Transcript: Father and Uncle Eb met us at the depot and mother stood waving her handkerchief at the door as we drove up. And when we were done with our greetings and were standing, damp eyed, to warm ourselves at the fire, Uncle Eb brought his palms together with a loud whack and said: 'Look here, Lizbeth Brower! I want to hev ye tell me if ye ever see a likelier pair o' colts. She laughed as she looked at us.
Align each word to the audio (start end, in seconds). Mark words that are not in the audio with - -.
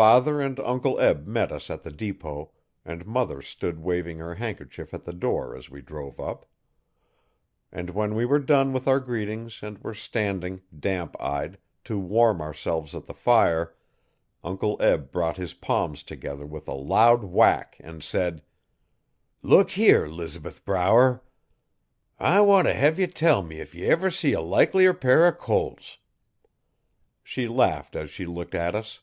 Father 0.00 0.40
and 0.40 0.60
Uncle 0.60 1.00
Eb 1.00 1.26
met 1.26 1.50
us 1.50 1.70
at 1.70 1.82
the 1.82 1.90
depot 1.90 2.52
and 2.84 3.04
mother 3.04 3.42
stood 3.42 3.80
waving 3.80 4.18
her 4.18 4.36
handkerchief 4.36 4.94
at 4.94 5.02
the 5.02 5.12
door 5.12 5.56
as 5.56 5.70
we 5.70 5.80
drove 5.82 6.20
up. 6.20 6.46
And 7.72 7.90
when 7.90 8.14
we 8.14 8.24
were 8.24 8.38
done 8.38 8.72
with 8.72 8.86
our 8.86 9.00
greetings 9.00 9.60
and 9.60 9.76
were 9.78 9.94
standing, 9.94 10.62
damp 10.78 11.20
eyed, 11.20 11.58
to 11.82 11.98
warm 11.98 12.40
ourselves 12.40 12.94
at 12.94 13.06
the 13.06 13.12
fire, 13.12 13.74
Uncle 14.44 14.80
Eb 14.80 15.10
brought 15.10 15.36
his 15.36 15.52
palms 15.54 16.04
together 16.04 16.46
with 16.46 16.68
a 16.68 16.74
loud 16.74 17.24
whack 17.24 17.76
and 17.80 18.00
said: 18.04 18.44
'Look 19.42 19.72
here, 19.72 20.06
Lizbeth 20.06 20.64
Brower! 20.64 21.24
I 22.20 22.40
want 22.42 22.68
to 22.68 22.74
hev 22.74 23.00
ye 23.00 23.08
tell 23.08 23.42
me 23.42 23.58
if 23.58 23.74
ye 23.74 23.86
ever 23.86 24.10
see 24.12 24.32
a 24.32 24.40
likelier 24.40 24.94
pair 24.94 25.26
o' 25.26 25.32
colts. 25.32 25.98
She 27.24 27.48
laughed 27.48 27.96
as 27.96 28.10
she 28.10 28.26
looked 28.26 28.54
at 28.54 28.76
us. 28.76 29.00